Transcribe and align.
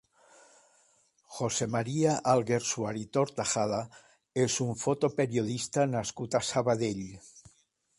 José 1.39 1.67
María 1.75 2.15
Alguersuari 2.33 3.05
Tortajada 3.19 3.85
és 4.49 4.59
un 4.69 4.77
fotoperiodista 4.87 5.89
nascut 5.97 6.41
a 6.43 6.47
Sabadell. 6.55 7.09